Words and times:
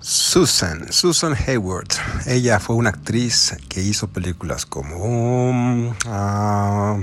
Susan, 0.00 0.90
Susan 0.92 1.36
Hayward. 1.46 1.88
Ella 2.26 2.58
fue 2.58 2.74
una 2.74 2.88
actriz 2.88 3.54
que 3.68 3.82
hizo 3.82 4.08
películas 4.08 4.64
como 4.64 5.94
ah, 6.06 6.96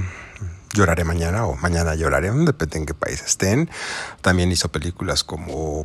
Lloraré 0.74 1.04
mañana 1.04 1.46
o 1.46 1.56
Mañana 1.58 1.94
lloraré, 1.94 2.32
depende 2.32 2.78
en 2.80 2.86
qué 2.88 2.96
país 2.96 3.22
estén. 3.22 3.70
También 4.22 4.52
hizo 4.52 4.70
películas 4.70 5.24
como 5.24 5.84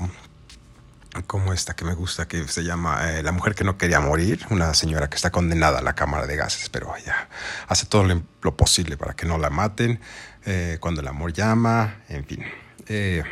como 1.26 1.52
esta 1.52 1.76
que 1.76 1.84
me 1.84 1.92
gusta, 1.92 2.26
que 2.26 2.48
se 2.48 2.64
llama 2.64 3.10
eh, 3.10 3.22
La 3.22 3.32
mujer 3.32 3.54
que 3.54 3.64
no 3.64 3.76
quería 3.76 4.00
morir, 4.00 4.46
una 4.48 4.72
señora 4.72 5.10
que 5.10 5.16
está 5.16 5.30
condenada 5.30 5.80
a 5.80 5.82
la 5.82 5.94
cámara 5.94 6.26
de 6.26 6.36
gases, 6.36 6.70
pero 6.70 6.96
ella 6.96 7.28
hace 7.68 7.84
todo 7.84 8.04
lo, 8.04 8.56
posible 8.56 8.96
para 8.96 9.12
que 9.12 9.26
no 9.26 9.36
la 9.36 9.50
maten, 9.50 10.00
eh, 10.46 10.78
cuando 10.80 11.02
el 11.02 11.08
amor 11.08 11.34
llama, 11.34 12.02
en 12.08 12.24
fin. 12.24 12.42
Eh, 12.88 13.22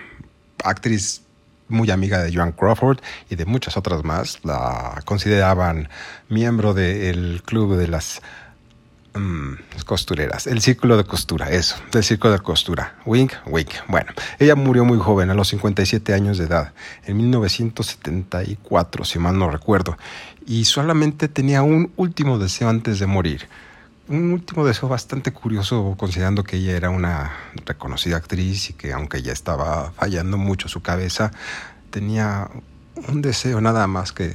actriz 0.62 1.23
muy 1.71 1.91
amiga 1.91 2.23
de 2.23 2.34
Joan 2.34 2.52
Crawford 2.52 2.98
y 3.29 3.36
de 3.36 3.45
muchas 3.46 3.77
otras 3.77 4.05
más. 4.05 4.41
La 4.45 5.00
consideraban 5.05 5.89
miembro 6.29 6.75
del 6.75 7.43
club 7.45 7.76
de 7.76 7.89
las 7.89 8.21
mm, 9.14 9.54
costureras, 9.86 10.46
el 10.46 10.61
círculo 10.61 10.96
de 10.96 11.04
costura, 11.04 11.50
eso, 11.50 11.76
del 11.93 12.04
círculo 12.04 12.35
de 12.35 12.40
costura. 12.40 12.96
Wink, 13.07 13.32
wink. 13.46 13.71
Bueno, 13.89 14.12
ella 14.39 14.54
murió 14.54 14.85
muy 14.85 14.98
joven, 14.98 15.31
a 15.31 15.35
los 15.35 15.48
57 15.48 16.12
años 16.12 16.39
de 16.39 16.45
edad, 16.45 16.72
en 17.04 17.17
1974, 17.17 19.04
si 19.04 19.18
mal 19.18 19.39
no 19.39 19.50
recuerdo, 19.50 19.96
y 20.46 20.64
solamente 20.64 21.29
tenía 21.29 21.62
un 21.62 21.93
último 21.96 22.39
deseo 22.39 22.68
antes 22.68 22.98
de 22.98 23.07
morir 23.07 23.48
un 24.11 24.32
último 24.32 24.67
deseo 24.67 24.89
bastante 24.89 25.32
curioso, 25.32 25.95
considerando 25.96 26.43
que 26.43 26.57
ella 26.57 26.77
era 26.77 26.91
una 26.91 27.32
reconocida 27.64 28.17
actriz 28.17 28.71
y 28.71 28.73
que 28.73 28.93
aunque 28.93 29.23
ya 29.23 29.32
estaba 29.32 29.93
fallando 29.93 30.37
mucho 30.37 30.68
su 30.68 30.82
cabeza, 30.82 31.31
tenía 31.91 32.51
un 33.09 33.23
deseo 33.23 33.61
nada 33.61 33.87
más 33.87 34.12
que, 34.12 34.34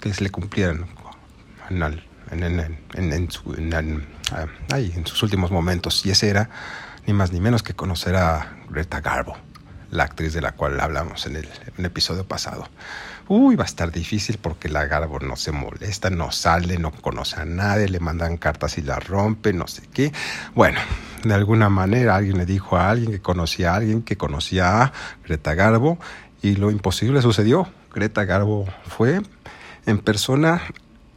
que 0.00 0.12
se 0.12 0.24
le 0.24 0.30
cumplieran 0.30 0.86
en, 1.70 2.00
en, 2.32 3.12
en, 3.12 3.30
sus 3.30 5.22
últimos 5.22 5.52
momentos. 5.52 6.04
Y 6.04 6.10
ese 6.10 6.28
era 6.28 6.50
ni 7.06 7.12
más 7.12 7.32
ni 7.32 7.40
menos 7.40 7.62
que 7.62 7.74
conocer 7.74 8.16
a 8.16 8.56
Greta 8.70 9.00
Garbo, 9.00 9.36
la 9.90 10.04
actriz 10.04 10.32
de 10.32 10.40
la 10.40 10.52
cual 10.52 10.78
hablamos 10.80 11.26
en 11.26 11.36
el, 11.36 11.48
episodio 11.78 12.24
pasado 12.24 12.68
uy, 13.30 13.54
va 13.54 13.62
a 13.62 13.66
estar 13.66 13.92
difícil 13.92 14.38
porque 14.38 14.68
la 14.68 14.86
Garbo 14.86 15.20
no 15.20 15.36
se 15.36 15.52
molesta, 15.52 16.10
no 16.10 16.32
sale, 16.32 16.78
no 16.78 16.90
conoce 16.90 17.40
a 17.40 17.44
nadie, 17.44 17.88
le 17.88 18.00
mandan 18.00 18.36
cartas 18.36 18.76
y 18.76 18.82
la 18.82 18.98
rompe, 18.98 19.52
no 19.52 19.68
sé 19.68 19.82
qué. 19.92 20.12
Bueno, 20.52 20.80
de 21.22 21.32
alguna 21.32 21.68
manera 21.68 22.16
alguien 22.16 22.38
le 22.38 22.44
dijo 22.44 22.76
a 22.76 22.90
alguien 22.90 23.12
que 23.12 23.20
conocía 23.20 23.72
a 23.72 23.76
alguien 23.76 24.02
que 24.02 24.16
conocía 24.16 24.82
a 24.82 24.92
Greta 25.24 25.54
Garbo 25.54 26.00
y 26.42 26.56
lo 26.56 26.72
imposible 26.72 27.22
sucedió. 27.22 27.68
Greta 27.94 28.24
Garbo 28.24 28.66
fue 28.88 29.20
en 29.86 29.98
persona 29.98 30.60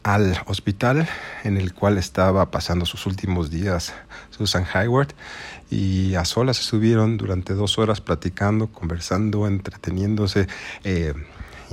al 0.03 0.37
hospital 0.45 1.07
en 1.43 1.57
el 1.57 1.73
cual 1.73 1.97
estaba 1.97 2.51
pasando 2.51 2.85
sus 2.85 3.05
últimos 3.05 3.49
días 3.49 3.93
Susan 4.29 4.65
Hayward 4.73 5.09
y 5.69 6.15
a 6.15 6.25
solas 6.25 6.59
estuvieron 6.59 7.17
durante 7.17 7.53
dos 7.53 7.79
horas 7.79 8.01
platicando, 8.01 8.67
conversando, 8.67 9.47
entreteniéndose. 9.47 10.47
Eh, 10.83 11.13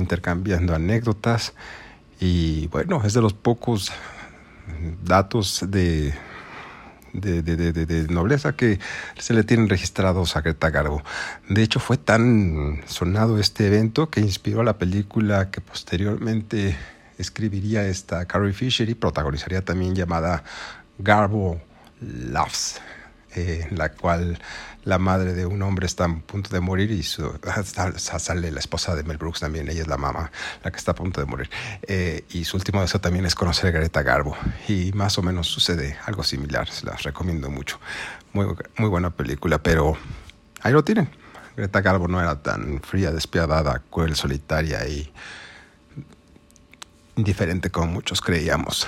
intercambiando 0.01 0.75
anécdotas 0.75 1.55
y 2.19 2.67
bueno, 2.69 3.03
es 3.05 3.15
de 3.15 3.23
los 3.23 3.33
pocos 3.33 3.93
datos 5.03 5.65
de, 5.69 6.13
de, 7.13 8.07
nobleza 8.11 8.57
que 8.57 8.79
se 9.19 9.35
le 9.35 9.45
tienen 9.45 9.69
registrados 9.69 10.37
a 10.37 10.43
Greta 10.43 10.71
Garbo. 10.71 11.03
De 11.49 11.63
hecho, 11.63 11.81
fue 11.81 11.97
tan 11.97 12.81
sonado 12.87 13.39
este 13.39 13.67
evento 13.67 14.11
que 14.11 14.21
inspiró 14.21 14.61
a 14.61 14.65
la 14.65 14.79
película 14.79 15.51
que 15.51 15.61
posteriormente 15.61 16.77
escribiría 17.21 17.87
esta 17.87 18.25
Carrie 18.27 18.53
Fisher 18.53 18.89
y 18.89 18.95
protagonizaría 18.95 19.65
también 19.65 19.95
llamada 19.95 20.43
Garbo 20.99 21.61
Loves, 22.01 22.81
eh, 23.35 23.69
la 23.71 23.93
cual 23.93 24.39
la 24.85 24.99
madre 24.99 25.35
de 25.35 25.45
un 25.45 25.61
hombre 25.63 25.87
está 25.87 26.07
a 26.07 26.19
punto 26.21 26.51
de 26.51 26.61
morir 26.61 26.91
y 26.91 27.03
su, 27.03 27.39
sale 27.97 28.51
la 28.51 28.61
esposa 28.61 28.97
de 28.97 29.03
Mel 29.03 29.19
Brooks 29.19 29.41
también, 29.41 29.69
ella 29.69 29.83
es 29.83 29.89
la 29.89 29.99
mamá, 29.99 30.31
la 30.65 30.71
que 30.71 30.79
está 30.79 30.93
a 30.93 30.95
punto 30.95 31.21
de 31.21 31.27
morir. 31.27 31.51
Eh, 31.83 32.25
y 32.31 32.45
su 32.45 32.57
último 32.57 32.81
deseo 32.81 33.01
también 33.01 33.27
es 33.27 33.35
conocer 33.35 33.69
a 33.69 33.79
Greta 33.79 34.03
Garbo. 34.03 34.37
Y 34.69 34.93
más 34.93 35.19
o 35.19 35.23
menos 35.23 35.49
sucede 35.49 35.99
algo 36.07 36.23
similar, 36.23 36.69
se 36.71 36.87
las 36.87 37.03
recomiendo 37.03 37.51
mucho. 37.51 37.79
Muy, 38.33 38.47
muy 38.79 38.89
buena 38.89 39.11
película, 39.11 39.63
pero 39.63 39.97
ahí 40.63 40.73
lo 40.73 40.83
tienen. 40.83 41.11
Greta 41.57 41.83
Garbo 41.83 42.09
no 42.09 42.21
era 42.21 42.43
tan 42.43 42.81
fría, 42.81 43.11
despiadada, 43.11 43.83
cruel, 43.91 44.17
solitaria 44.17 44.87
y 44.89 45.13
indiferente 47.17 47.71
como 47.71 47.89
muchos 47.89 48.21
creíamos. 48.21 48.87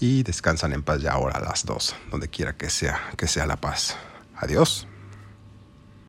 Y 0.00 0.22
descansan 0.22 0.72
en 0.72 0.82
paz 0.82 1.02
ya 1.02 1.12
ahora 1.12 1.40
las 1.40 1.66
dos, 1.66 1.94
donde 2.10 2.28
quiera 2.28 2.56
que 2.56 2.70
sea, 2.70 2.98
que 3.16 3.26
sea 3.26 3.46
la 3.46 3.56
paz. 3.56 3.96
Adiós. 4.36 4.86